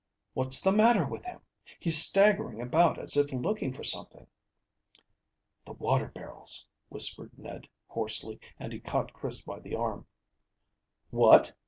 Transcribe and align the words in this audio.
What's 0.33 0.59
the 0.59 0.71
matter 0.71 1.05
with 1.05 1.25
him? 1.25 1.41
He's 1.79 2.01
staggering 2.01 2.59
about 2.59 2.97
as 2.97 3.15
if 3.15 3.31
looking 3.31 3.71
for 3.71 3.83
something." 3.83 4.25
"The 5.63 5.73
water 5.73 6.07
barrels," 6.07 6.67
whispered 6.89 7.37
Ned 7.37 7.67
hoarsely, 7.87 8.39
and 8.59 8.73
he 8.73 8.79
caught 8.79 9.13
Chris 9.13 9.43
by 9.43 9.59
the 9.59 9.75
arm. 9.75 10.07
"What! 11.11 11.53